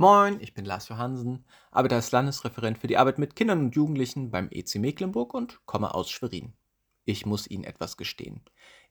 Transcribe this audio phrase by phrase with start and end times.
[0.00, 4.30] Moin, ich bin Lars Johansen, arbeite als Landesreferent für die Arbeit mit Kindern und Jugendlichen
[4.30, 6.52] beim EC Mecklenburg und komme aus Schwerin.
[7.04, 8.42] Ich muss Ihnen etwas gestehen.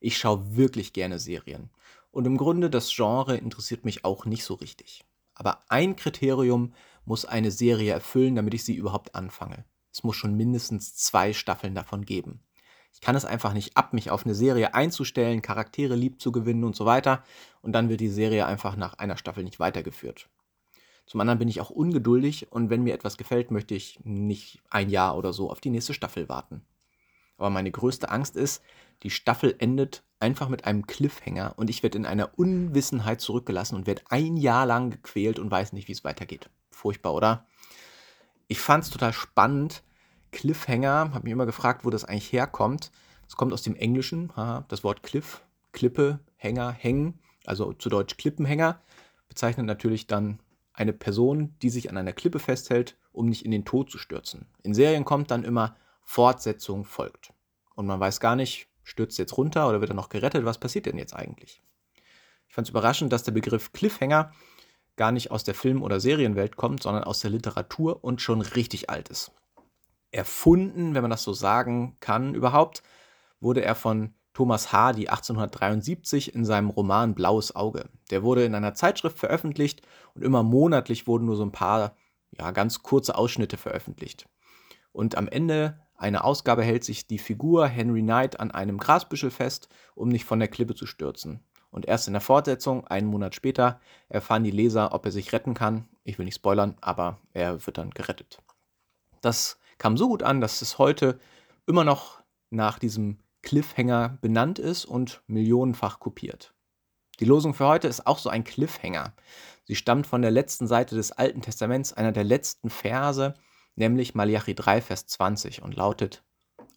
[0.02, 1.70] Ich schaue wirklich gerne Serien.
[2.12, 5.06] Und im Grunde das Genre interessiert mich auch nicht so richtig.
[5.34, 6.74] Aber ein Kriterium
[7.06, 9.64] muss eine Serie erfüllen, damit ich sie überhaupt anfange.
[9.94, 12.42] Es muss schon mindestens zwei Staffeln davon geben.
[12.92, 16.66] Ich kann es einfach nicht ab, mich auf eine Serie einzustellen, Charaktere lieb zu gewinnen
[16.66, 17.24] und so weiter.
[17.62, 20.28] Und dann wird die Serie einfach nach einer Staffel nicht weitergeführt.
[21.08, 24.90] Zum anderen bin ich auch ungeduldig und wenn mir etwas gefällt, möchte ich nicht ein
[24.90, 26.62] Jahr oder so auf die nächste Staffel warten.
[27.38, 28.62] Aber meine größte Angst ist,
[29.04, 33.88] die Staffel endet einfach mit einem Cliffhanger und ich werde in einer Unwissenheit zurückgelassen und
[33.88, 36.50] werde ein Jahr lang gequält und weiß nicht, wie es weitergeht.
[36.72, 37.46] Furchtbar, oder?
[38.48, 39.84] Ich fand es total spannend.
[40.32, 42.92] Cliffhanger, habe mich immer gefragt, wo das eigentlich herkommt.
[43.28, 44.32] Es kommt aus dem Englischen,
[44.68, 48.82] das Wort Cliff, Klippe, Hänger, Hängen, also zu Deutsch Klippenhänger,
[49.30, 50.40] bezeichnet natürlich dann
[50.78, 54.46] eine Person, die sich an einer Klippe festhält, um nicht in den Tod zu stürzen.
[54.62, 57.34] In Serien kommt dann immer Fortsetzung folgt.
[57.76, 60.46] Und man weiß gar nicht, stürzt jetzt runter oder wird er noch gerettet?
[60.46, 61.64] Was passiert denn jetzt eigentlich?
[62.48, 64.32] Ich fand es überraschend, dass der Begriff Cliffhanger
[64.96, 68.90] gar nicht aus der Film- oder Serienwelt kommt, sondern aus der Literatur und schon richtig
[68.90, 69.32] alt ist.
[70.12, 72.84] Erfunden, wenn man das so sagen kann, überhaupt,
[73.40, 77.90] wurde er von Thomas Hardy 1873 in seinem Roman Blaues Auge.
[78.12, 79.82] Der wurde in einer Zeitschrift veröffentlicht
[80.14, 81.96] und immer monatlich wurden nur so ein paar
[82.38, 84.30] ja, ganz kurze Ausschnitte veröffentlicht.
[84.92, 89.70] Und am Ende einer Ausgabe hält sich die Figur Henry Knight an einem Grasbüschel fest,
[89.96, 91.40] um nicht von der Klippe zu stürzen.
[91.72, 95.56] Und erst in der Fortsetzung, einen Monat später, erfahren die Leser, ob er sich retten
[95.56, 95.88] kann.
[96.04, 98.38] Ich will nicht spoilern, aber er wird dann gerettet.
[99.22, 101.20] Das kam so gut an, dass es heute
[101.66, 102.22] immer noch
[102.52, 103.18] nach diesem
[103.48, 106.54] Cliffhanger benannt ist und millionenfach kopiert.
[107.22, 109.14] Die Losung für heute ist auch so ein Cliffhanger.
[109.64, 113.36] Sie stammt von der letzten Seite des Alten Testaments, einer der letzten Verse,
[113.78, 116.26] nämlich Malachi 3, Vers 20 und lautet,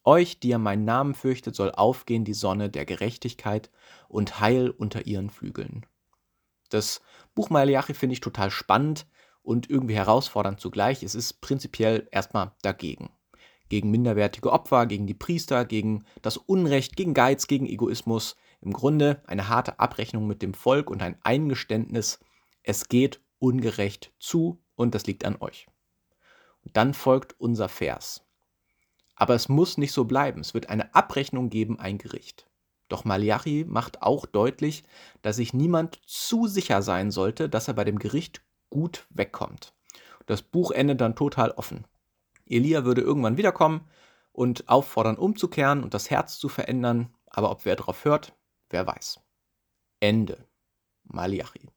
[0.05, 3.73] Euch, die ihr meinen Namen fürchtet, soll aufgehen die Sonne der Gerechtigkeit
[4.09, 5.87] und Heil unter ihren Flügeln.
[6.69, 7.00] Das
[7.34, 9.09] Buch Malachi finde ich total spannend
[9.43, 11.03] und irgendwie herausfordernd zugleich.
[11.03, 13.11] Es ist prinzipiell erstmal dagegen
[13.70, 18.36] gegen minderwertige Opfer, gegen die Priester, gegen das Unrecht, gegen Geiz, gegen Egoismus.
[18.60, 22.20] Im Grunde eine harte Abrechnung mit dem Volk und ein Eingeständnis,
[22.62, 25.66] es geht ungerecht zu und das liegt an euch.
[26.62, 28.26] Und dann folgt unser Vers.
[29.14, 30.41] Aber es muss nicht so bleiben.
[30.41, 32.47] Es wird eine Abrechnung geben, ein Gericht.
[32.88, 34.82] Doch Malachi macht auch deutlich,
[35.22, 39.75] dass sich niemand zu sicher sein sollte, dass er bei dem Gericht gut wegkommt.
[40.26, 41.84] Das Buch endet dann total offen.
[42.50, 43.88] Elia würde irgendwann wiederkommen
[44.33, 48.34] und auffordern, umzukehren und das Herz zu verändern, aber ob wer darauf hört,
[48.69, 49.21] wer weiß.
[50.00, 50.47] Ende.
[51.05, 51.69] Malachi.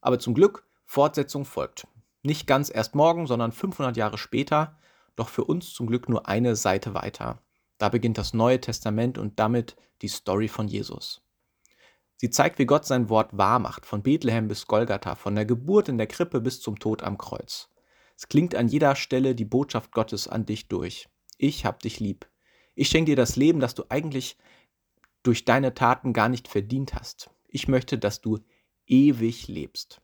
[0.00, 1.86] Aber zum Glück, Fortsetzung folgt.
[2.22, 4.78] Nicht ganz erst morgen, sondern 500 Jahre später,
[5.16, 7.40] doch für uns zum Glück nur eine Seite weiter.
[7.78, 11.22] Da beginnt das Neue Testament und damit die Story von Jesus.
[12.16, 15.98] Sie zeigt, wie Gott sein Wort wahrmacht, von Bethlehem bis Golgatha, von der Geburt in
[15.98, 17.68] der Krippe bis zum Tod am Kreuz.
[18.16, 21.08] Es klingt an jeder Stelle die Botschaft Gottes an dich durch.
[21.36, 22.26] Ich hab dich lieb.
[22.74, 24.36] Ich schenke dir das Leben, das du eigentlich
[25.22, 27.30] durch deine Taten gar nicht verdient hast.
[27.48, 28.38] Ich möchte, dass du
[28.86, 30.00] ewig lebst.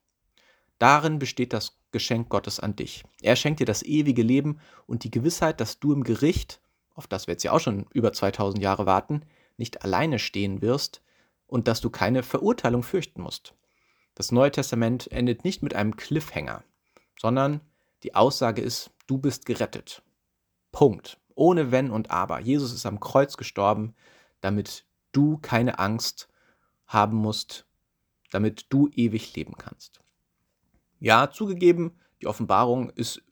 [0.78, 3.04] Darin besteht das Geschenk Gottes an dich.
[3.20, 6.60] Er schenkt dir das ewige Leben und die Gewissheit, dass du im Gericht,
[6.94, 9.22] auf das wir jetzt ja auch schon über 2000 Jahre warten,
[9.56, 11.02] nicht alleine stehen wirst
[11.46, 13.54] und dass du keine Verurteilung fürchten musst.
[14.14, 16.64] Das Neue Testament endet nicht mit einem Cliffhanger,
[17.18, 17.60] sondern
[18.02, 20.02] die Aussage ist, du bist gerettet.
[20.72, 21.18] Punkt.
[21.34, 22.40] Ohne Wenn und Aber.
[22.40, 23.94] Jesus ist am Kreuz gestorben,
[24.40, 26.28] damit du keine Angst
[26.86, 27.66] haben musst,
[28.30, 30.00] damit du ewig leben kannst.
[30.98, 33.22] Ja, zugegeben, die Offenbarung ist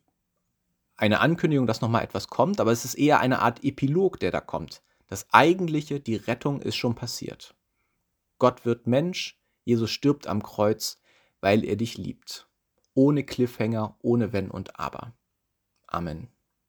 [0.97, 4.41] eine Ankündigung, dass nochmal etwas kommt, aber es ist eher eine Art Epilog, der da
[4.41, 4.83] kommt.
[5.07, 7.55] Das eigentliche, die Rettung ist schon passiert.
[8.39, 11.01] Gott wird Mensch, Jesus stirbt am Kreuz,
[11.41, 12.50] weil er dich liebt
[13.01, 15.15] ohne Cliffhanger, ohne Wenn und Aber.
[15.87, 16.29] Amen.